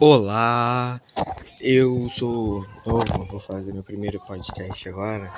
Olá, 0.00 1.00
eu 1.60 2.08
sou 2.08 2.66
novo, 2.84 3.24
vou 3.30 3.40
fazer 3.40 3.72
meu 3.72 3.84
primeiro 3.84 4.20
podcast 4.20 4.88
agora. 4.88 5.32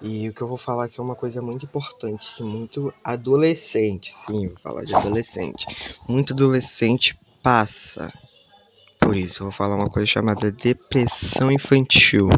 E 0.00 0.28
o 0.28 0.32
que 0.32 0.40
eu 0.40 0.46
vou 0.46 0.56
falar 0.56 0.84
aqui 0.84 1.00
é 1.00 1.02
uma 1.02 1.16
coisa 1.16 1.42
muito 1.42 1.66
importante, 1.66 2.32
que 2.36 2.42
muito 2.42 2.94
adolescente, 3.02 4.12
sim, 4.12 4.46
vou 4.48 4.56
falar 4.62 4.84
de 4.84 4.94
adolescente. 4.94 5.66
Muito 6.08 6.32
adolescente 6.32 7.18
passa 7.42 8.12
por 9.00 9.16
isso. 9.16 9.42
Eu 9.42 9.46
vou 9.46 9.52
falar 9.52 9.74
uma 9.74 9.90
coisa 9.90 10.06
chamada 10.06 10.52
depressão 10.52 11.50
infantil. 11.50 12.28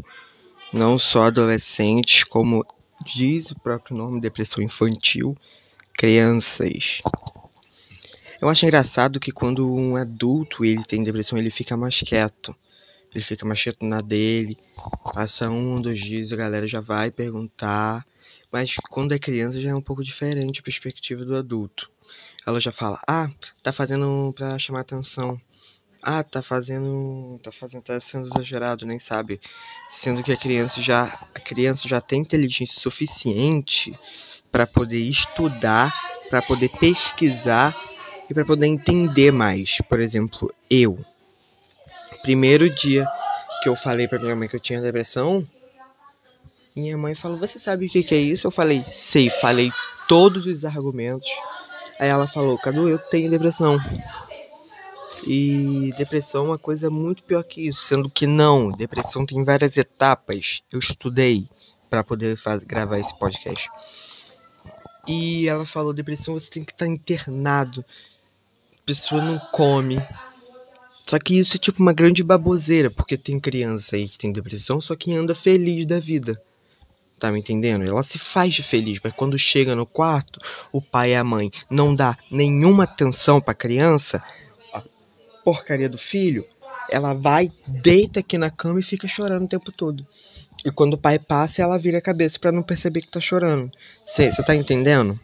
Não 0.72 0.98
só 0.98 1.24
adolescentes, 1.24 2.24
como 2.24 2.64
diz 3.04 3.50
o 3.50 3.60
próprio 3.60 3.96
nome, 3.96 4.20
depressão 4.20 4.64
infantil, 4.64 5.36
crianças. 5.92 7.02
Eu 8.40 8.48
acho 8.48 8.64
engraçado 8.64 9.20
que 9.20 9.30
quando 9.32 9.70
um 9.72 9.96
adulto 9.96 10.64
ele 10.64 10.82
tem 10.84 11.02
depressão, 11.02 11.38
ele 11.38 11.50
fica 11.50 11.76
mais 11.76 12.00
quieto. 12.00 12.56
Ele 13.14 13.24
fica 13.24 13.46
mais 13.46 13.62
quieto 13.62 13.84
na 13.84 14.00
dele. 14.00 14.58
Passa 15.12 15.50
um, 15.50 15.80
dois 15.80 16.00
dias, 16.00 16.32
a 16.32 16.36
galera 16.36 16.66
já 16.66 16.80
vai 16.80 17.10
perguntar. 17.10 18.06
Mas 18.52 18.76
quando 18.90 19.12
é 19.12 19.18
criança 19.18 19.60
já 19.60 19.70
é 19.70 19.74
um 19.74 19.82
pouco 19.82 20.04
diferente 20.04 20.60
a 20.60 20.62
perspectiva 20.62 21.24
do 21.24 21.36
adulto. 21.36 21.90
Ela 22.46 22.60
já 22.60 22.72
fala: 22.72 23.00
"Ah, 23.08 23.30
tá 23.62 23.72
fazendo 23.72 24.32
para 24.34 24.58
chamar 24.58 24.80
atenção. 24.80 25.40
Ah, 26.02 26.22
tá 26.24 26.42
fazendo, 26.42 27.38
tá 27.42 27.52
fazendo, 27.52 27.82
tá 27.82 28.00
sendo 28.00 28.26
exagerado, 28.28 28.86
nem 28.86 28.98
sabe". 28.98 29.40
Sendo 29.88 30.22
que 30.22 30.32
a 30.32 30.36
criança 30.36 30.80
já 30.82 31.18
a 31.34 31.40
criança 31.40 31.88
já 31.88 32.00
tem 32.00 32.22
inteligência 32.22 32.80
suficiente 32.80 33.92
para 34.52 34.66
poder 34.66 35.00
estudar, 35.00 35.94
para 36.28 36.42
poder 36.42 36.70
pesquisar 36.70 37.76
e 38.30 38.34
para 38.34 38.44
poder 38.44 38.66
entender 38.66 39.32
mais. 39.32 39.78
Por 39.88 39.98
exemplo, 39.98 40.54
eu. 40.70 41.04
Primeiro 42.22 42.70
dia 42.70 43.06
que 43.62 43.68
eu 43.68 43.74
falei 43.74 44.06
para 44.06 44.20
minha 44.20 44.36
mãe 44.36 44.48
que 44.48 44.54
eu 44.54 44.60
tinha 44.60 44.80
depressão, 44.80 45.46
minha 46.74 46.96
mãe 46.96 47.14
falou: 47.14 47.38
Você 47.38 47.58
sabe 47.58 47.86
o 47.86 47.90
que, 47.90 48.04
que 48.04 48.14
é 48.14 48.18
isso? 48.18 48.46
Eu 48.46 48.50
falei: 48.50 48.84
Sei, 48.88 49.28
falei 49.28 49.72
todos 50.08 50.46
os 50.46 50.64
argumentos. 50.64 51.28
Aí 51.98 52.08
ela 52.08 52.28
falou: 52.28 52.56
Cadu, 52.58 52.88
eu 52.88 52.98
tenho 52.98 53.30
depressão. 53.30 53.78
E 55.26 55.92
depressão 55.98 56.44
é 56.44 56.48
uma 56.50 56.58
coisa 56.58 56.88
muito 56.88 57.22
pior 57.22 57.42
que 57.42 57.66
isso, 57.66 57.82
sendo 57.82 58.08
que 58.08 58.26
não, 58.26 58.70
depressão 58.70 59.26
tem 59.26 59.44
várias 59.44 59.76
etapas. 59.76 60.62
Eu 60.72 60.78
estudei 60.78 61.46
para 61.90 62.02
poder 62.02 62.36
fazer, 62.36 62.64
gravar 62.64 62.98
esse 62.98 63.14
podcast. 63.18 63.68
E 65.06 65.48
ela 65.48 65.66
falou: 65.66 65.92
depressão 65.92 66.34
você 66.34 66.48
tem 66.48 66.64
que 66.64 66.72
estar 66.72 66.86
tá 66.86 66.90
internado, 66.90 67.84
pessoa 68.84 69.22
não 69.22 69.38
come. 69.38 70.00
Só 71.08 71.18
que 71.18 71.38
isso 71.38 71.56
é 71.56 71.58
tipo 71.58 71.82
uma 71.82 71.92
grande 71.92 72.22
baboseira, 72.22 72.90
porque 72.90 73.16
tem 73.16 73.40
criança 73.40 73.96
aí 73.96 74.08
que 74.08 74.18
tem 74.18 74.32
depressão, 74.32 74.80
só 74.80 74.94
que 74.94 75.12
anda 75.12 75.34
feliz 75.34 75.84
da 75.86 75.98
vida. 75.98 76.40
Tá 77.18 77.30
me 77.30 77.40
entendendo? 77.40 77.84
Ela 77.84 78.02
se 78.02 78.18
faz 78.18 78.54
de 78.54 78.62
feliz, 78.62 78.98
mas 79.02 79.12
quando 79.14 79.38
chega 79.38 79.74
no 79.74 79.84
quarto, 79.84 80.38
o 80.72 80.80
pai 80.80 81.10
e 81.10 81.16
a 81.16 81.24
mãe 81.24 81.50
não 81.68 81.94
dá 81.94 82.16
nenhuma 82.30 82.84
atenção 82.84 83.40
pra 83.40 83.52
criança, 83.52 84.22
a 84.72 84.82
porcaria 85.44 85.88
do 85.88 85.98
filho, 85.98 86.46
ela 86.90 87.12
vai, 87.12 87.52
deita 87.66 88.20
aqui 88.20 88.38
na 88.38 88.50
cama 88.50 88.80
e 88.80 88.82
fica 88.82 89.06
chorando 89.06 89.44
o 89.44 89.48
tempo 89.48 89.70
todo. 89.70 90.06
E 90.64 90.70
quando 90.70 90.94
o 90.94 90.98
pai 90.98 91.18
passa, 91.18 91.62
ela 91.62 91.78
vira 91.78 91.98
a 91.98 92.02
cabeça 92.02 92.38
para 92.38 92.52
não 92.52 92.62
perceber 92.62 93.00
que 93.00 93.08
tá 93.08 93.20
chorando. 93.20 93.70
Você 94.04 94.30
tá 94.44 94.54
entendendo? 94.54 95.18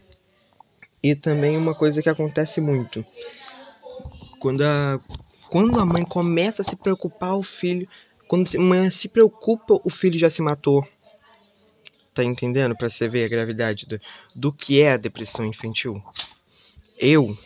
E 1.03 1.15
também 1.15 1.57
uma 1.57 1.75
coisa 1.75 2.03
que 2.03 2.09
acontece 2.09 2.61
muito. 2.61 3.05
Quando 4.47 4.63
a, 4.63 5.01
quando 5.49 5.81
a 5.81 5.85
mãe 5.85 6.05
começa 6.05 6.63
a 6.63 6.65
se 6.65 6.77
preocupar, 6.77 7.35
o 7.35 7.43
filho. 7.43 7.89
Quando 8.29 8.49
a 8.55 8.61
mãe 8.61 8.89
se 8.91 9.09
preocupa, 9.09 9.81
o 9.83 9.91
filho 9.91 10.17
já 10.17 10.31
se 10.31 10.41
matou. 10.41 10.87
Tá 12.15 12.23
entendendo? 12.23 12.77
Pra 12.77 12.89
você 12.89 13.09
ver 13.09 13.25
a 13.25 13.29
gravidade 13.29 13.87
do, 13.87 14.01
do 14.37 14.53
que 14.53 14.81
é 14.81 14.93
a 14.93 14.97
depressão 14.97 15.45
infantil. 15.45 16.01
Eu. 16.97 17.37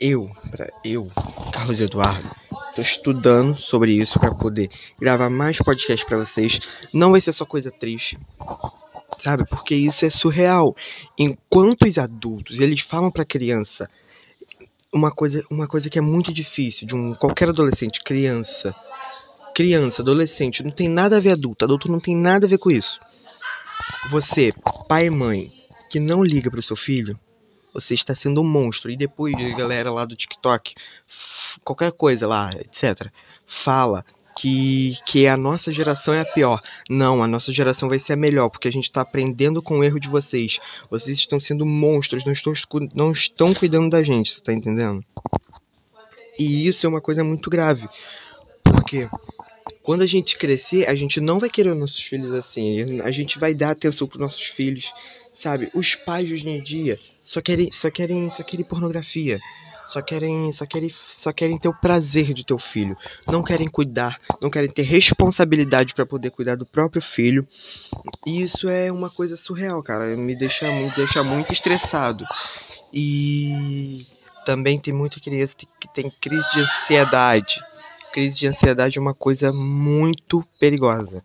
Eu, 0.00 0.34
eu, 0.82 1.12
Carlos 1.52 1.78
Eduardo, 1.78 2.30
tô 2.74 2.80
estudando 2.80 3.54
sobre 3.58 3.92
isso 3.92 4.18
para 4.18 4.34
poder 4.34 4.70
gravar 4.98 5.28
mais 5.28 5.58
podcasts 5.58 6.08
para 6.08 6.16
vocês. 6.16 6.60
Não 6.94 7.10
vai 7.10 7.20
ser 7.20 7.34
só 7.34 7.44
coisa 7.44 7.70
triste 7.70 8.18
sabe? 9.18 9.44
Porque 9.44 9.74
isso 9.74 10.06
é 10.06 10.10
surreal. 10.10 10.74
Enquanto 11.18 11.86
os 11.86 11.98
adultos 11.98 12.58
eles 12.58 12.80
falam 12.80 13.10
para 13.10 13.24
criança 13.24 13.90
uma 14.92 15.10
coisa, 15.10 15.44
uma 15.50 15.66
coisa 15.66 15.90
que 15.90 15.98
é 15.98 16.02
muito 16.02 16.32
difícil 16.32 16.86
de 16.86 16.94
um 16.94 17.14
qualquer 17.14 17.48
adolescente, 17.48 18.02
criança, 18.02 18.74
criança, 19.54 20.02
adolescente, 20.02 20.62
não 20.62 20.70
tem 20.70 20.88
nada 20.88 21.16
a 21.16 21.20
ver 21.20 21.32
adulto, 21.32 21.64
adulto 21.64 21.90
não 21.90 22.00
tem 22.00 22.16
nada 22.16 22.46
a 22.46 22.48
ver 22.48 22.58
com 22.58 22.70
isso. 22.70 23.00
Você, 24.10 24.52
pai 24.88 25.06
e 25.06 25.10
mãe, 25.10 25.52
que 25.90 26.00
não 26.00 26.22
liga 26.22 26.50
para 26.50 26.60
o 26.60 26.62
seu 26.62 26.76
filho, 26.76 27.18
você 27.72 27.94
está 27.94 28.14
sendo 28.14 28.40
um 28.40 28.48
monstro. 28.48 28.90
E 28.90 28.96
depois 28.96 29.34
galera 29.56 29.92
lá 29.92 30.04
do 30.04 30.16
TikTok, 30.16 30.74
qualquer 31.64 31.92
coisa 31.92 32.26
lá, 32.26 32.50
etc, 32.54 33.10
fala 33.46 34.04
que, 34.38 34.96
que 35.04 35.26
a 35.26 35.36
nossa 35.36 35.72
geração 35.72 36.14
é 36.14 36.20
a 36.20 36.24
pior. 36.24 36.60
Não, 36.88 37.24
a 37.24 37.26
nossa 37.26 37.52
geração 37.52 37.88
vai 37.88 37.98
ser 37.98 38.12
a 38.12 38.16
melhor, 38.16 38.48
porque 38.48 38.68
a 38.68 38.70
gente 38.70 38.84
está 38.84 39.00
aprendendo 39.00 39.60
com 39.60 39.80
o 39.80 39.84
erro 39.84 39.98
de 39.98 40.06
vocês. 40.06 40.60
Vocês 40.88 41.18
estão 41.18 41.40
sendo 41.40 41.66
monstros, 41.66 42.24
não 42.24 42.32
estão, 42.32 42.52
não 42.94 43.10
estão 43.10 43.52
cuidando 43.52 43.90
da 43.90 44.00
gente, 44.00 44.30
você 44.30 44.40
tá 44.40 44.52
entendendo? 44.52 45.04
E 46.38 46.68
isso 46.68 46.86
é 46.86 46.88
uma 46.88 47.00
coisa 47.00 47.24
muito 47.24 47.50
grave. 47.50 47.88
Porque 48.62 49.08
quando 49.82 50.02
a 50.02 50.06
gente 50.06 50.38
crescer, 50.38 50.88
a 50.88 50.94
gente 50.94 51.20
não 51.20 51.40
vai 51.40 51.50
querer 51.50 51.70
os 51.70 51.78
nossos 51.78 52.00
filhos 52.00 52.32
assim. 52.32 53.00
A 53.00 53.10
gente 53.10 53.40
vai 53.40 53.52
dar 53.52 53.70
atenção 53.70 54.06
para 54.06 54.20
nossos 54.20 54.46
filhos, 54.46 54.92
sabe? 55.34 55.68
Os 55.74 55.96
pais 55.96 56.30
hoje 56.30 56.48
em 56.48 56.62
dia 56.62 57.00
só 57.24 57.40
querem, 57.40 57.72
só 57.72 57.90
querem, 57.90 58.30
só 58.30 58.44
querem 58.44 58.64
pornografia 58.64 59.40
só 59.88 60.02
querem, 60.02 60.52
só 60.52 60.66
querem, 60.66 60.94
só 61.14 61.32
querem 61.32 61.58
ter 61.58 61.68
o 61.68 61.74
prazer 61.74 62.34
de 62.34 62.44
ter 62.44 62.52
o 62.52 62.58
filho, 62.58 62.96
não 63.26 63.42
querem 63.42 63.66
cuidar, 63.66 64.20
não 64.40 64.50
querem 64.50 64.68
ter 64.68 64.82
responsabilidade 64.82 65.94
para 65.94 66.04
poder 66.04 66.30
cuidar 66.30 66.56
do 66.56 66.66
próprio 66.66 67.00
filho. 67.00 67.48
E 68.26 68.42
isso 68.42 68.68
é 68.68 68.92
uma 68.92 69.08
coisa 69.08 69.36
surreal, 69.36 69.82
cara, 69.82 70.14
me 70.14 70.36
deixa, 70.36 70.70
me 70.70 70.90
deixa 70.90 71.24
muito 71.24 71.52
estressado. 71.54 72.26
E 72.92 74.06
também 74.44 74.78
tem 74.78 74.92
muita 74.92 75.20
criança 75.20 75.56
que 75.56 75.88
tem 75.94 76.12
crise 76.20 76.46
de 76.52 76.60
ansiedade. 76.60 77.60
Crise 78.12 78.38
de 78.38 78.46
ansiedade 78.46 78.98
é 78.98 79.00
uma 79.00 79.14
coisa 79.14 79.52
muito 79.52 80.44
perigosa. 80.60 81.22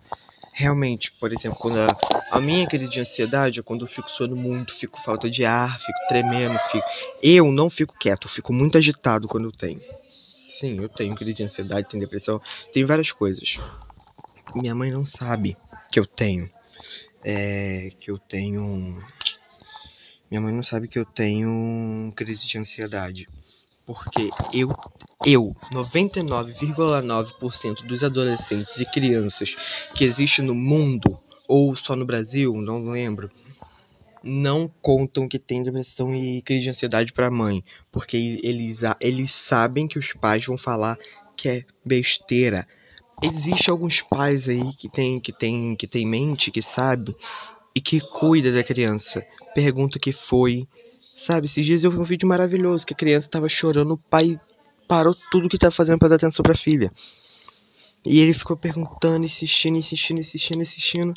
Realmente, 0.55 1.11
por 1.13 1.33
exemplo, 1.33 1.57
quando 1.59 1.79
a, 1.79 1.87
a 2.29 2.39
minha 2.39 2.67
crise 2.67 2.87
de 2.87 2.99
ansiedade 2.99 3.59
é 3.59 3.63
quando 3.63 3.83
eu 3.83 3.87
fico 3.87 4.09
suando 4.09 4.35
muito, 4.35 4.71
fico 4.73 5.01
falta 5.01 5.27
de 5.27 5.43
ar, 5.43 5.79
fico 5.79 5.99
tremendo, 6.07 6.59
fico. 6.59 6.87
Eu 7.21 7.51
não 7.51 7.71
fico 7.71 7.95
quieto, 7.99 8.29
fico 8.29 8.53
muito 8.53 8.77
agitado 8.77 9.27
quando 9.27 9.45
eu 9.45 9.51
tenho. 9.51 9.81
Sim, 10.59 10.79
eu 10.79 10.87
tenho 10.87 11.15
crise 11.15 11.33
de 11.33 11.43
ansiedade, 11.43 11.89
tenho 11.89 12.01
depressão, 12.01 12.39
tem 12.71 12.85
várias 12.85 13.11
coisas. 13.11 13.57
Minha 14.53 14.75
mãe 14.75 14.91
não 14.91 15.07
sabe 15.07 15.57
que 15.91 15.99
eu 15.99 16.05
tenho. 16.05 16.47
É, 17.23 17.91
que 17.99 18.11
eu 18.11 18.19
tenho. 18.19 19.03
Minha 20.29 20.39
mãe 20.39 20.53
não 20.53 20.63
sabe 20.63 20.87
que 20.87 20.99
eu 20.99 21.05
tenho 21.05 22.13
crise 22.15 22.45
de 22.47 22.59
ansiedade. 22.59 23.27
Porque 23.85 24.29
eu, 24.53 24.69
eu, 25.25 25.55
99,9% 25.71 27.85
dos 27.85 28.03
adolescentes 28.03 28.75
e 28.77 28.85
crianças 28.85 29.55
que 29.95 30.03
existem 30.03 30.45
no 30.45 30.53
mundo, 30.53 31.17
ou 31.47 31.75
só 31.75 31.95
no 31.95 32.05
Brasil, 32.05 32.53
não 32.55 32.89
lembro, 32.89 33.31
não 34.21 34.69
contam 34.81 35.27
que 35.27 35.39
tem 35.39 35.63
depressão 35.63 36.13
e 36.15 36.41
crise 36.41 36.63
de 36.63 36.69
ansiedade 36.69 37.13
para 37.13 37.27
a 37.27 37.31
mãe, 37.31 37.63
porque 37.91 38.39
eles, 38.43 38.81
eles 38.99 39.31
sabem 39.31 39.87
que 39.87 39.99
os 39.99 40.13
pais 40.13 40.45
vão 40.45 40.57
falar 40.57 40.97
que 41.35 41.49
é 41.49 41.65
besteira. 41.85 42.67
Existem 43.21 43.71
alguns 43.71 44.01
pais 44.01 44.49
aí 44.49 44.73
que 44.75 44.89
tem 44.89 45.19
que 45.19 45.31
tem 45.31 45.75
que 45.75 45.85
tem 45.87 46.05
mente, 46.05 46.51
que 46.51 46.61
sabe 46.61 47.15
e 47.75 47.81
que 47.81 47.99
cuida 47.99 48.51
da 48.51 48.63
criança. 48.63 49.25
Pergunta 49.53 49.97
o 49.97 50.01
que 50.01 50.11
foi, 50.11 50.67
Sabe, 51.15 51.45
esses 51.45 51.63
dias 51.63 51.83
eu 51.83 51.91
vi 51.91 51.99
um 51.99 52.03
vídeo 52.03 52.27
maravilhoso 52.27 52.85
que 52.85 52.93
a 52.93 52.97
criança 52.97 53.29
tava 53.29 53.47
chorando, 53.47 53.93
o 53.93 53.97
pai 53.97 54.39
parou 54.93 55.15
tudo 55.31 55.49
que 55.49 55.57
tava 55.57 55.71
fazendo 55.71 55.97
para 55.97 56.09
dar 56.09 56.15
atenção 56.17 56.43
pra 56.43 56.55
filha. 56.55 56.91
E 58.05 58.19
ele 58.19 58.31
ficou 58.31 58.55
perguntando, 58.55 59.25
insistindo, 59.25 59.75
insistindo, 59.75 60.21
insistindo, 60.21 60.61
insistindo. 60.61 61.13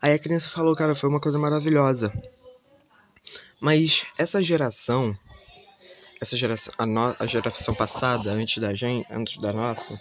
Aí 0.00 0.12
a 0.12 0.18
criança 0.18 0.48
falou, 0.48 0.74
cara, 0.74 0.96
foi 0.96 1.08
uma 1.08 1.20
coisa 1.20 1.38
maravilhosa. 1.38 2.12
Mas 3.60 4.04
essa 4.18 4.42
geração, 4.42 5.16
essa 6.20 6.36
geração, 6.36 6.74
a, 6.76 6.84
no, 6.84 7.14
a 7.16 7.24
geração 7.24 7.72
passada, 7.72 8.32
antes 8.32 8.60
da 8.60 8.74
gente, 8.74 9.06
antes 9.08 9.40
da 9.40 9.52
nossa, 9.52 10.00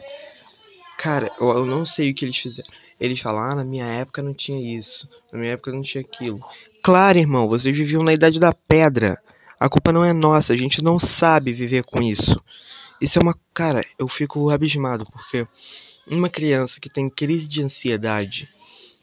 cara, 0.97 1.31
eu, 1.39 1.49
eu 1.49 1.65
não 1.67 1.85
sei 1.85 2.09
o 2.09 2.15
que 2.15 2.25
eles 2.25 2.37
fizeram. 2.37 2.69
Eles 2.99 3.19
falaram, 3.19 3.51
ah, 3.51 3.55
na 3.57 3.63
minha 3.63 3.85
época 3.85 4.23
não 4.23 4.33
tinha 4.33 4.59
isso, 4.79 5.07
na 5.31 5.37
minha 5.37 5.53
época 5.53 5.71
não 5.71 5.83
tinha 5.83 6.01
aquilo. 6.01 6.39
Claro, 6.81 7.19
irmão, 7.19 7.47
vocês 7.47 7.77
viviam 7.77 8.03
na 8.03 8.13
idade 8.13 8.39
da 8.39 8.51
pedra. 8.51 9.21
A 9.59 9.69
culpa 9.69 9.91
não 9.91 10.03
é 10.03 10.11
nossa, 10.11 10.53
a 10.53 10.57
gente 10.57 10.81
não 10.81 10.97
sabe 10.97 11.53
viver 11.53 11.83
com 11.83 12.01
isso. 12.01 12.41
Isso 13.01 13.17
é 13.17 13.21
uma. 13.21 13.35
Cara, 13.53 13.83
eu 13.97 14.07
fico 14.07 14.49
abismado, 14.49 15.05
porque 15.11 15.47
uma 16.07 16.29
criança 16.29 16.79
que 16.79 16.89
tem 16.89 17.09
crise 17.09 17.47
de 17.47 17.63
ansiedade 17.63 18.47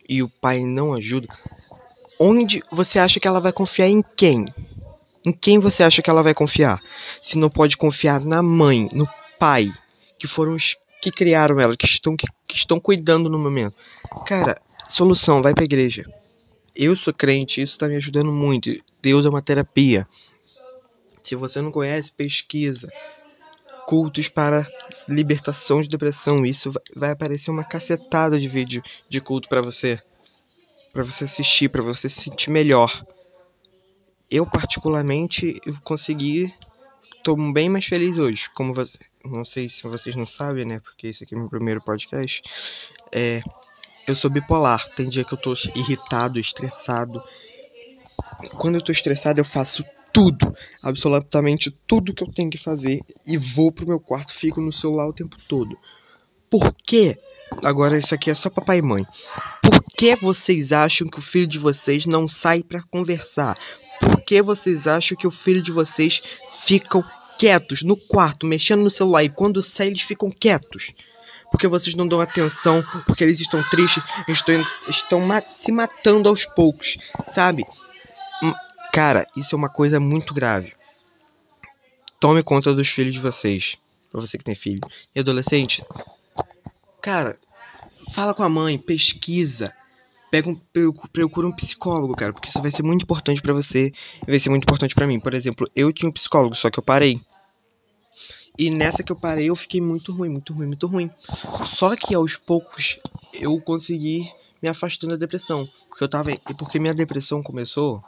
e 0.08 0.22
o 0.22 0.28
pai 0.28 0.60
não 0.60 0.94
ajuda, 0.94 1.28
onde 2.18 2.62
você 2.70 2.98
acha 2.98 3.20
que 3.20 3.28
ela 3.28 3.40
vai 3.40 3.52
confiar 3.52 3.88
em 3.88 4.02
quem? 4.16 4.46
Em 5.24 5.32
quem 5.32 5.58
você 5.58 5.82
acha 5.82 6.00
que 6.00 6.08
ela 6.08 6.22
vai 6.22 6.32
confiar? 6.32 6.80
Se 7.22 7.36
não 7.36 7.50
pode 7.50 7.76
confiar 7.76 8.24
na 8.24 8.42
mãe, 8.42 8.88
no 8.92 9.06
pai, 9.38 9.72
que 10.18 10.26
foram 10.26 10.54
os 10.54 10.76
que 11.00 11.10
criaram 11.10 11.60
ela, 11.60 11.76
que 11.76 11.86
estão, 11.86 12.16
que, 12.16 12.26
que 12.46 12.56
estão 12.56 12.80
cuidando 12.80 13.28
no 13.28 13.38
momento. 13.38 13.74
Cara, 14.26 14.60
solução, 14.88 15.42
vai 15.42 15.54
pra 15.54 15.64
igreja. 15.64 16.04
Eu 16.74 16.96
sou 16.96 17.12
crente, 17.12 17.60
isso 17.60 17.78
tá 17.78 17.88
me 17.88 17.96
ajudando 17.96 18.32
muito. 18.32 18.70
Deus 19.02 19.26
é 19.26 19.28
uma 19.28 19.42
terapia. 19.42 20.06
Se 21.22 21.34
você 21.34 21.60
não 21.60 21.70
conhece, 21.70 22.12
pesquisa. 22.12 22.88
Cultos 23.88 24.28
para 24.28 24.68
libertação 25.08 25.80
de 25.80 25.88
depressão. 25.88 26.44
Isso 26.44 26.70
vai 26.94 27.10
aparecer 27.10 27.50
uma 27.50 27.64
cacetada 27.64 28.38
de 28.38 28.46
vídeo 28.46 28.82
de 29.08 29.18
culto 29.18 29.48
para 29.48 29.62
você. 29.62 29.98
para 30.92 31.02
você 31.02 31.24
assistir, 31.24 31.70
para 31.70 31.80
você 31.80 32.06
se 32.06 32.24
sentir 32.24 32.50
melhor. 32.50 33.02
Eu, 34.30 34.44
particularmente, 34.44 35.58
consegui. 35.82 36.54
Tô 37.24 37.34
bem 37.34 37.70
mais 37.70 37.86
feliz 37.86 38.18
hoje. 38.18 38.50
Como 38.50 38.74
você, 38.74 38.92
não 39.24 39.42
sei 39.42 39.70
se 39.70 39.82
vocês 39.84 40.14
não 40.14 40.26
sabem, 40.26 40.66
né? 40.66 40.80
Porque 40.80 41.06
esse 41.06 41.24
aqui 41.24 41.34
é 41.34 41.38
meu 41.38 41.48
primeiro 41.48 41.80
podcast. 41.80 42.42
É, 43.10 43.40
eu 44.06 44.14
sou 44.14 44.30
bipolar. 44.30 44.86
Tem 44.96 45.08
dia 45.08 45.24
que 45.24 45.32
eu 45.32 45.38
tô 45.38 45.54
irritado, 45.74 46.38
estressado. 46.38 47.24
Quando 48.58 48.74
eu 48.74 48.82
tô 48.82 48.92
estressado, 48.92 49.40
eu 49.40 49.46
faço 49.46 49.82
tudo, 50.12 50.54
absolutamente 50.82 51.70
tudo 51.86 52.14
que 52.14 52.22
eu 52.22 52.32
tenho 52.32 52.50
que 52.50 52.58
fazer 52.58 53.00
e 53.26 53.36
vou 53.36 53.70
pro 53.70 53.86
meu 53.86 54.00
quarto, 54.00 54.34
fico 54.34 54.60
no 54.60 54.72
celular 54.72 55.08
o 55.08 55.12
tempo 55.12 55.36
todo. 55.48 55.76
Por 56.50 56.74
quê? 56.74 57.18
Agora 57.62 57.98
isso 57.98 58.14
aqui 58.14 58.30
é 58.30 58.34
só 58.34 58.50
papai 58.50 58.78
e 58.78 58.82
mãe. 58.82 59.06
Por 59.62 59.82
que 59.96 60.16
vocês 60.16 60.72
acham 60.72 61.08
que 61.08 61.18
o 61.18 61.22
filho 61.22 61.46
de 61.46 61.58
vocês 61.58 62.06
não 62.06 62.26
sai 62.26 62.62
para 62.62 62.82
conversar? 62.90 63.56
Por 64.00 64.20
que 64.22 64.40
vocês 64.42 64.86
acham 64.86 65.16
que 65.16 65.26
o 65.26 65.30
filho 65.30 65.62
de 65.62 65.72
vocês 65.72 66.20
ficam 66.64 67.04
quietos 67.38 67.82
no 67.82 67.96
quarto, 67.96 68.46
mexendo 68.46 68.82
no 68.82 68.90
celular 68.90 69.24
e 69.24 69.28
quando 69.28 69.62
sai 69.62 69.88
eles 69.88 70.02
ficam 70.02 70.30
quietos? 70.30 70.92
Porque 71.50 71.66
vocês 71.66 71.94
não 71.94 72.06
dão 72.06 72.20
atenção, 72.20 72.84
porque 73.06 73.24
eles 73.24 73.40
estão 73.40 73.62
tristes, 73.62 74.02
estão, 74.28 74.62
estão 74.86 75.22
se 75.48 75.72
matando 75.72 76.28
aos 76.28 76.44
poucos, 76.44 76.98
sabe? 77.28 77.64
Cara, 78.92 79.26
isso 79.36 79.54
é 79.54 79.58
uma 79.58 79.68
coisa 79.68 80.00
muito 80.00 80.34
grave. 80.34 80.72
Tome 82.18 82.42
conta 82.42 82.74
dos 82.74 82.88
filhos 82.88 83.14
de 83.14 83.20
vocês. 83.20 83.76
Pra 84.10 84.20
você 84.20 84.38
que 84.38 84.44
tem 84.44 84.54
filho. 84.54 84.80
E 85.14 85.20
adolescente, 85.20 85.84
cara, 87.00 87.38
fala 88.14 88.34
com 88.34 88.42
a 88.42 88.48
mãe, 88.48 88.78
pesquisa, 88.78 89.72
pega 90.30 90.48
um, 90.48 90.58
procura 91.12 91.46
um 91.46 91.52
psicólogo, 91.52 92.14
cara, 92.14 92.32
porque 92.32 92.48
isso 92.48 92.60
vai 92.60 92.70
ser 92.70 92.82
muito 92.82 93.02
importante 93.02 93.42
para 93.42 93.52
você 93.52 93.92
e 94.26 94.30
vai 94.30 94.38
ser 94.38 94.48
muito 94.48 94.64
importante 94.64 94.94
para 94.94 95.06
mim. 95.06 95.20
Por 95.20 95.34
exemplo, 95.34 95.70
eu 95.76 95.92
tinha 95.92 96.08
um 96.08 96.12
psicólogo, 96.12 96.54
só 96.54 96.70
que 96.70 96.78
eu 96.78 96.82
parei. 96.82 97.20
E 98.58 98.70
nessa 98.70 99.02
que 99.02 99.12
eu 99.12 99.16
parei, 99.16 99.50
eu 99.50 99.54
fiquei 99.54 99.80
muito 99.80 100.12
ruim, 100.12 100.30
muito 100.30 100.52
ruim, 100.52 100.66
muito 100.66 100.86
ruim. 100.86 101.10
Só 101.64 101.94
que 101.94 102.14
aos 102.14 102.36
poucos 102.36 102.98
eu 103.32 103.60
consegui 103.60 104.28
me 104.60 104.68
afastando 104.68 105.12
da 105.12 105.18
depressão, 105.18 105.68
porque 105.88 106.02
eu 106.02 106.08
tava, 106.08 106.30
porque 106.56 106.80
minha 106.80 106.94
depressão 106.94 107.42
começou, 107.42 108.02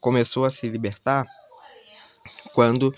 começou 0.00 0.44
a 0.44 0.50
se 0.50 0.68
libertar 0.68 1.26
quando 2.54 2.94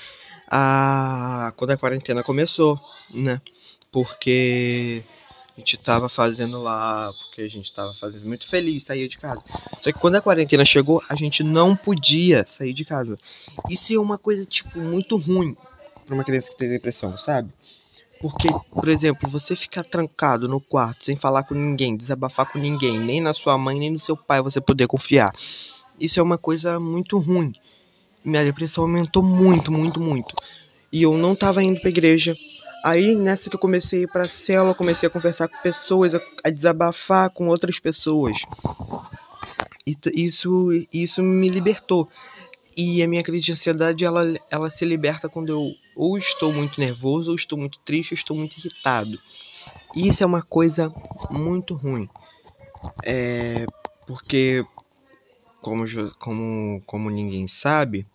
a 0.49 1.52
quando 1.56 1.70
a 1.70 1.76
quarentena 1.76 2.22
começou, 2.22 2.81
né? 3.10 3.40
Porque 3.90 5.02
a 5.56 5.60
gente 5.60 5.76
tava 5.76 6.08
fazendo 6.08 6.62
lá, 6.62 7.12
porque 7.12 7.43
a 7.43 7.49
gente 7.49 7.75
tava 7.75 7.93
fazendo 7.94 8.26
muito 8.26 8.46
feliz, 8.46 8.84
sair 8.84 9.06
de 9.08 9.19
casa. 9.19 9.43
Só 9.82 9.93
que 9.93 9.99
quando 9.99 10.16
a 10.16 10.22
quarentena 10.22 10.64
chegou, 10.64 11.02
a 11.08 11.14
gente 11.14 11.43
não 11.43 11.76
podia 11.76 12.44
sair 12.49 12.72
de 12.72 12.84
casa. 12.84 13.19
Isso 13.69 13.93
é 13.93 13.99
uma 13.99 14.16
coisa, 14.16 14.46
tipo, 14.46 14.78
muito 14.78 15.16
ruim 15.16 15.56
para 16.06 16.14
uma 16.14 16.25
criança 16.25 16.50
que 16.50 16.56
tem 16.56 16.70
depressão, 16.70 17.19
sabe? 17.19 17.50
Porque, 18.20 18.49
por 18.70 18.88
exemplo, 18.88 19.28
você 19.28 19.56
ficar 19.56 19.82
trancado 19.84 20.49
no 20.49 20.60
quarto 20.60 21.04
sem 21.04 21.16
falar 21.16 21.43
com 21.43 21.54
ninguém, 21.54 21.96
desabafar 21.96 22.46
com 22.46 22.58
ninguém, 22.58 22.99
nem 22.99 23.20
na 23.20 23.34
sua 23.34 23.58
mãe, 23.58 23.78
nem 23.78 23.90
no 23.90 23.99
seu 23.99 24.16
pai 24.16 24.40
você 24.40 24.60
poder 24.60 24.87
confiar. 24.87 25.32
Isso 26.02 26.19
é 26.19 26.22
uma 26.22 26.38
coisa 26.38 26.81
muito 26.81 27.19
ruim. 27.19 27.52
Minha 28.25 28.44
depressão 28.44 28.84
aumentou 28.84 29.22
muito, 29.22 29.72
muito, 29.72 30.00
muito. 30.00 30.34
E 30.93 31.02
eu 31.02 31.16
não 31.16 31.34
tava 31.34 31.62
indo 31.62 31.81
pra 31.81 31.90
igreja, 31.90 32.34
Aí 32.82 33.14
nessa 33.14 33.49
que 33.49 33.54
eu 33.54 33.60
comecei 33.60 34.00
a 34.00 34.02
ir 34.02 34.08
pra 34.08 34.26
célula, 34.26 34.75
comecei 34.75 35.06
a 35.06 35.10
conversar 35.10 35.46
com 35.46 35.56
pessoas, 35.62 36.16
a, 36.16 36.20
a 36.43 36.50
desabafar 36.50 37.31
com 37.31 37.46
outras 37.46 37.78
pessoas. 37.78 38.37
Isso, 39.87 40.70
isso 40.93 41.22
me 41.22 41.49
libertou. 41.49 42.08
E 42.76 43.02
a 43.02 43.08
minha 43.08 43.22
crise 43.22 43.44
de 43.44 43.52
ansiedade, 43.52 44.04
ela, 44.04 44.25
ela 44.50 44.69
se 44.69 44.84
liberta 44.84 45.28
quando 45.28 45.50
eu 45.50 45.76
ou 45.94 46.19
estou 46.19 46.52
muito 46.52 46.81
nervoso, 46.81 47.31
ou 47.31 47.37
estou 47.37 47.56
muito 47.58 47.78
triste, 47.84 48.14
ou 48.14 48.16
estou 48.16 48.37
muito 48.37 48.58
irritado. 48.58 49.19
Isso 49.94 50.22
é 50.22 50.26
uma 50.26 50.43
coisa 50.43 50.93
muito 51.31 51.75
ruim. 51.75 52.08
É, 53.04 53.66
porque, 54.06 54.64
como, 55.62 55.85
como, 56.19 56.82
como 56.85 57.09
ninguém 57.09 57.47
sabe, 57.47 58.06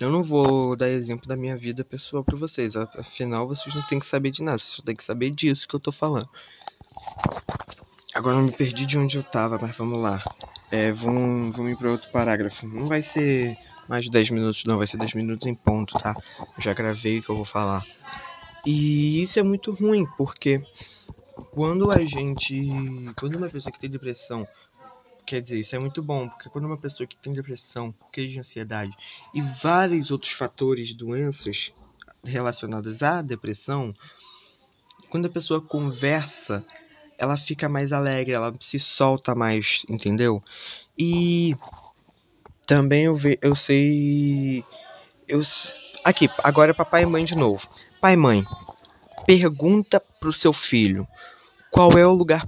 eu 0.00 0.10
não 0.10 0.22
vou 0.22 0.74
dar 0.74 0.88
exemplo 0.88 1.28
da 1.28 1.36
minha 1.36 1.56
vida 1.56 1.84
pessoal 1.84 2.24
para 2.24 2.38
vocês. 2.38 2.74
Afinal, 2.74 3.46
vocês 3.46 3.74
não 3.74 3.82
têm 3.82 3.98
que 3.98 4.06
saber 4.06 4.30
de 4.30 4.42
nada. 4.42 4.58
Vocês 4.58 4.72
só 4.72 4.82
têm 4.82 4.96
que 4.96 5.04
saber 5.04 5.30
disso 5.30 5.68
que 5.68 5.74
eu 5.74 5.80
tô 5.80 5.92
falando. 5.92 6.28
Agora 8.14 8.38
eu 8.38 8.42
me 8.42 8.52
perdi 8.52 8.86
de 8.86 8.96
onde 8.96 9.16
eu 9.16 9.22
tava, 9.24 9.58
mas 9.60 9.76
vamos 9.76 9.98
lá. 9.98 10.24
É, 10.70 10.92
vamos, 10.92 11.54
vamos 11.54 11.72
ir 11.72 11.76
para 11.76 11.90
outro 11.90 12.10
parágrafo. 12.10 12.66
Não 12.66 12.86
vai 12.86 13.02
ser 13.02 13.56
mais 13.88 14.04
de 14.04 14.10
10 14.10 14.30
minutos, 14.30 14.64
não. 14.64 14.78
Vai 14.78 14.86
ser 14.86 14.96
10 14.96 15.14
minutos 15.14 15.46
em 15.46 15.54
ponto, 15.54 15.98
tá? 15.98 16.14
Eu 16.38 16.62
já 16.62 16.72
gravei 16.72 17.18
o 17.18 17.22
que 17.22 17.30
eu 17.30 17.36
vou 17.36 17.44
falar. 17.44 17.84
E 18.64 19.22
isso 19.22 19.38
é 19.38 19.42
muito 19.42 19.72
ruim, 19.72 20.06
porque 20.16 20.62
quando 21.50 21.90
a 21.90 22.04
gente. 22.04 22.68
Quando 23.18 23.36
uma 23.36 23.48
pessoa 23.48 23.72
que 23.72 23.78
tem 23.78 23.90
depressão 23.90 24.46
Quer 25.26 25.40
dizer, 25.40 25.58
isso 25.58 25.74
é 25.74 25.78
muito 25.78 26.02
bom, 26.02 26.28
porque 26.28 26.50
quando 26.50 26.66
uma 26.66 26.76
pessoa 26.76 27.06
que 27.06 27.16
tem 27.16 27.32
depressão, 27.32 27.94
crise 28.12 28.34
de 28.34 28.40
ansiedade 28.40 28.94
e 29.32 29.40
vários 29.62 30.10
outros 30.10 30.32
fatores 30.32 30.92
doenças 30.92 31.72
relacionadas 32.22 33.02
à 33.02 33.22
depressão, 33.22 33.94
quando 35.08 35.26
a 35.26 35.30
pessoa 35.30 35.62
conversa, 35.62 36.64
ela 37.16 37.36
fica 37.36 37.68
mais 37.68 37.90
alegre, 37.90 38.34
ela 38.34 38.54
se 38.60 38.78
solta 38.78 39.34
mais, 39.34 39.84
entendeu? 39.88 40.42
E 40.98 41.56
também 42.66 43.04
eu, 43.04 43.16
ve, 43.16 43.38
eu 43.40 43.56
sei. 43.56 44.62
Eu, 45.26 45.40
aqui, 46.04 46.28
agora 46.42 46.72
é 46.72 46.74
papai 46.74 47.04
e 47.04 47.06
mãe 47.06 47.24
de 47.24 47.34
novo. 47.34 47.66
Pai 48.00 48.12
e 48.12 48.16
mãe, 48.16 48.44
pergunta 49.26 49.98
pro 50.20 50.32
seu 50.32 50.52
filho 50.52 51.06
qual 51.70 51.92
é 51.92 52.06
o 52.06 52.12
lugar 52.12 52.46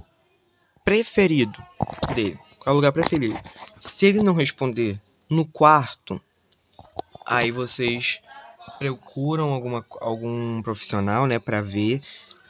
preferido 0.85 1.59
dele. 2.13 2.46
Qual 2.67 2.73
é 2.73 2.75
o 2.75 2.81
lugar 2.81 2.91
preferido? 2.91 3.39
Se 3.79 4.07
ele 4.07 4.21
não 4.21 4.33
responder 4.33 4.99
no 5.29 5.45
quarto, 5.45 6.19
aí 7.25 7.49
vocês 7.49 8.19
procuram 8.77 9.53
alguma, 9.53 9.85
algum 10.01 10.61
profissional, 10.61 11.25
né, 11.25 11.39
para 11.39 11.61
ver. 11.61 12.01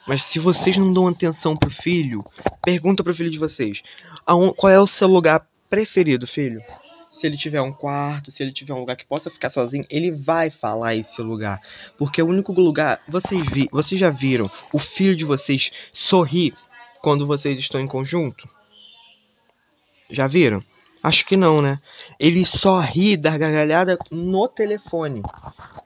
Mas 0.08 0.24
se 0.24 0.40
vocês 0.40 0.76
não 0.76 0.92
dão 0.92 1.06
atenção 1.06 1.56
pro 1.56 1.70
filho, 1.70 2.20
pergunta 2.64 3.04
pro 3.04 3.14
filho 3.14 3.30
de 3.30 3.38
vocês: 3.38 3.80
qual 4.56 4.72
é 4.72 4.80
o 4.80 4.88
seu 4.88 5.06
lugar 5.06 5.46
preferido, 5.70 6.26
filho? 6.26 6.60
Se 7.12 7.24
ele 7.24 7.36
tiver 7.36 7.62
um 7.62 7.72
quarto, 7.72 8.32
se 8.32 8.42
ele 8.42 8.50
tiver 8.50 8.74
um 8.74 8.80
lugar 8.80 8.96
que 8.96 9.06
possa 9.06 9.30
ficar 9.30 9.50
sozinho, 9.50 9.84
ele 9.88 10.10
vai 10.10 10.50
falar 10.50 10.96
esse 10.96 11.22
lugar. 11.22 11.60
Porque 11.96 12.20
é 12.20 12.24
o 12.24 12.28
único 12.28 12.52
lugar. 12.52 13.00
Vocês, 13.06 13.48
vi, 13.52 13.68
vocês 13.70 14.00
já 14.00 14.10
viram 14.10 14.50
o 14.72 14.80
filho 14.80 15.14
de 15.14 15.24
vocês 15.24 15.70
sorrir 15.92 16.56
quando 17.00 17.24
vocês 17.24 17.56
estão 17.56 17.80
em 17.80 17.86
conjunto? 17.86 18.57
Já 20.10 20.26
viram? 20.26 20.62
Acho 21.02 21.24
que 21.24 21.36
não, 21.36 21.62
né? 21.62 21.80
Ele 22.18 22.44
só 22.44 22.80
ri 22.80 23.16
da 23.16 23.36
gargalhada 23.38 23.96
no 24.10 24.48
telefone. 24.48 25.22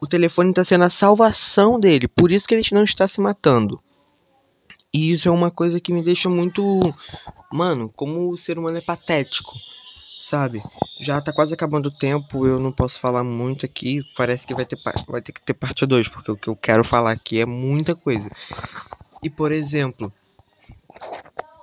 O 0.01 0.07
telefone 0.07 0.51
está 0.51 0.65
sendo 0.65 0.85
a 0.85 0.91
salvação 0.91 1.79
dele, 1.79 2.09
por 2.09 2.33
isso 2.33 2.47
que 2.47 2.55
ele 2.55 2.67
não 2.73 2.85
está 2.85 3.07
se 3.07 3.21
matando. 3.21 3.81
E 4.93 5.13
isso 5.13 5.29
é 5.29 5.31
uma 5.31 5.51
coisa 5.51 5.81
que 5.81 5.93
me 5.93 6.03
deixa 6.03 6.29
muito. 6.29 6.81
Mano, 7.53 7.91
como 7.95 8.31
o 8.31 8.37
ser 8.37 8.59
humano 8.59 8.79
é 8.79 8.81
patético, 8.81 9.53
sabe? 10.21 10.63
Já 10.99 11.21
tá 11.21 11.33
quase 11.33 11.53
acabando 11.53 11.87
o 11.87 11.97
tempo, 11.97 12.47
eu 12.47 12.59
não 12.59 12.73
posso 12.73 12.99
falar 12.99 13.23
muito 13.23 13.67
aqui. 13.67 14.03
Parece 14.17 14.47
que 14.47 14.55
vai 14.55 14.65
ter, 14.65 14.79
vai 15.07 15.21
ter 15.21 15.33
que 15.33 15.43
ter 15.43 15.55
parte 15.55 15.85
2, 15.85 16.09
porque 16.09 16.31
o 16.31 16.37
que 16.37 16.49
eu 16.49 16.57
quero 16.57 16.85
falar 16.85 17.13
aqui 17.13 17.41
é 17.41 17.47
muita 17.47 17.95
coisa. 17.95 18.31
E 19.23 19.29
por 19.29 19.53
exemplo, 19.53 20.11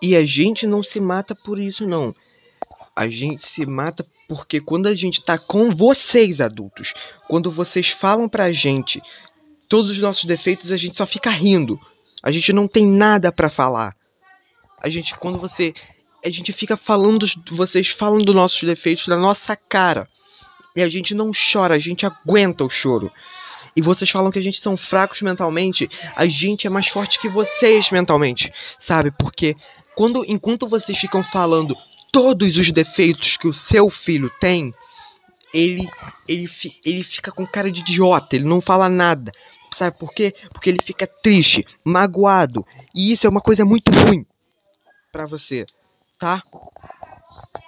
e 0.01 0.16
a 0.16 0.25
gente 0.25 0.68
não 0.68 0.84
se 0.84 1.00
mata 1.00 1.34
por 1.34 1.60
isso, 1.60 1.88
não 1.88 2.13
a 3.00 3.10
gente 3.10 3.48
se 3.48 3.65
mata 3.65 4.06
porque 4.27 4.60
quando 4.60 4.88
a 4.88 4.94
gente 4.94 5.22
tá 5.22 5.38
com 5.38 5.72
vocês 5.72 6.41
adultos, 6.41 6.94
quando 7.29 7.50
vocês 7.50 7.91
falam 7.91 8.27
pra 8.27 8.51
gente 8.51 9.01
todos 9.70 9.91
os 9.91 10.00
nossos 10.00 10.25
defeitos 10.25 10.70
a 10.70 10.75
gente 10.75 10.98
só 10.98 11.06
fica 11.06 11.29
rindo. 11.29 11.79
A 12.22 12.29
gente 12.29 12.51
não 12.51 12.68
tem 12.68 12.86
nada 12.86 13.32
para 13.32 13.50
falar. 13.50 13.96
A 14.82 14.89
gente, 14.89 15.18
quando 15.18 15.39
você. 15.39 15.74
A 16.25 16.29
gente 16.29 16.51
fica 16.51 16.75
falando. 16.75 17.25
Vocês 17.51 17.88
falam 17.88 18.18
dos 18.18 18.36
nossos 18.36 18.62
defeitos 18.63 19.08
na 19.08 19.15
nossa 19.15 19.56
cara. 19.56 20.06
E 20.75 20.82
a 20.82 20.89
gente 20.89 21.15
não 21.15 21.32
chora, 21.32 21.75
a 21.75 21.79
gente 21.79 22.06
aguenta 22.06 22.65
o 22.65 22.70
choro. 22.70 23.10
E 23.77 23.82
vocês 23.82 24.10
falam 24.10 24.29
que 24.29 24.39
a 24.39 24.44
gente 24.44 24.60
são 24.60 24.75
fracos 24.75 25.22
mentalmente. 25.22 25.89
A 26.18 26.25
gente 26.25 26.68
é 26.68 26.70
mais 26.70 26.89
forte 26.89 27.18
que 27.18 27.29
vocês 27.29 27.91
mentalmente. 27.91 28.51
Sabe? 28.77 29.10
Porque 29.10 29.56
quando 29.96 30.25
enquanto 30.27 30.68
vocês 30.68 30.98
ficam 30.98 31.24
falando 31.24 31.77
todos 32.12 32.58
os 32.58 32.72
defeitos 32.72 33.38
que 33.38 33.48
o 33.48 33.54
seu 33.54 33.89
filho 33.89 34.32
tem, 34.39 34.74
ele 35.54 35.89
ele 36.28 36.50
ele 36.86 37.04
fica 37.04 37.32
com 37.32 37.46
cara 37.46 37.72
de 37.72 37.82
idiota, 37.82 38.36
ele 38.36 38.46
não 38.46 38.62
fala 38.62 38.89
nada. 38.89 39.32
Sabe 39.74 39.98
por 39.98 40.13
quê? 40.13 40.34
Porque 40.51 40.70
ele 40.70 40.80
fica 40.84 41.06
triste, 41.06 41.63
magoado. 41.84 42.66
E 42.94 43.12
isso 43.12 43.28
é 43.28 43.30
uma 43.30 43.42
coisa 43.42 43.63
muito 43.63 43.92
ruim 43.92 44.25
para 45.12 45.25
você, 45.25 45.66
tá? 46.18 46.42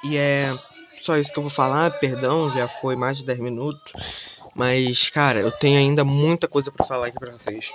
E 0.03 0.17
é 0.17 0.57
só 1.03 1.17
isso 1.17 1.31
que 1.31 1.39
eu 1.39 1.43
vou 1.43 1.51
falar. 1.51 1.99
Perdão, 1.99 2.51
já 2.53 2.67
foi 2.67 2.95
mais 2.95 3.17
de 3.17 3.25
10 3.25 3.39
minutos. 3.39 3.93
Mas, 4.55 5.09
cara, 5.09 5.39
eu 5.39 5.51
tenho 5.51 5.77
ainda 5.77 6.03
muita 6.03 6.47
coisa 6.47 6.71
para 6.71 6.85
falar 6.85 7.07
aqui 7.07 7.19
pra 7.19 7.31
vocês. 7.31 7.71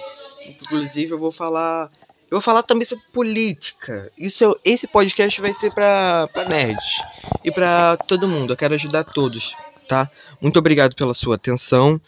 Inclusive, 0.47 1.13
eu 1.13 1.19
vou 1.19 1.33
falar. 1.33 1.91
Eu 2.29 2.39
vou 2.39 2.41
falar 2.41 2.63
também 2.65 2.85
sobre 2.85 3.05
política. 3.13 4.11
Isso, 4.19 4.59
esse 4.65 4.87
podcast 4.89 5.41
vai 5.41 5.55
ser 5.55 5.73
pra 5.73 6.29
nerds. 6.49 6.97
E 7.45 7.53
pra 7.53 7.97
todo 7.97 8.27
mundo. 8.27 8.53
Eu 8.53 8.57
quero 8.57 8.75
ajudar 8.75 9.05
todos, 9.05 9.55
tá? 9.89 10.11
Muito 10.41 10.59
obrigado 10.59 10.97
pela 10.97 11.15
sua 11.15 11.37
atenção. 11.37 12.01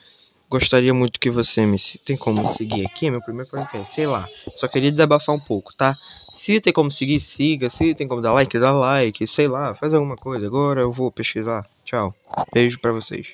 Gostaria 0.50 0.92
muito 0.92 1.20
que 1.20 1.30
você 1.30 1.64
me. 1.64 1.78
Tem 2.04 2.16
como 2.16 2.46
seguir 2.54 2.86
aqui? 2.86 3.06
É 3.06 3.10
meu 3.10 3.22
primeiro 3.22 3.50
podcast, 3.50 3.94
sei 3.94 4.06
lá. 4.06 4.28
Só 4.56 4.66
queria 4.66 4.90
desabafar 4.90 5.34
um 5.34 5.40
pouco, 5.40 5.74
tá? 5.76 5.96
Se 6.32 6.60
tem 6.60 6.72
como 6.72 6.90
seguir, 6.90 7.20
siga. 7.20 7.70
Se 7.70 7.94
tem 7.94 8.08
como 8.08 8.20
dar 8.20 8.32
like, 8.32 8.58
dá 8.58 8.72
like. 8.72 9.26
Sei 9.26 9.46
lá, 9.46 9.74
faz 9.74 9.94
alguma 9.94 10.16
coisa. 10.16 10.46
Agora 10.46 10.80
eu 10.80 10.90
vou 10.90 11.12
pesquisar. 11.12 11.68
Tchau. 11.84 12.14
Beijo 12.52 12.80
pra 12.80 12.92
vocês. 12.92 13.28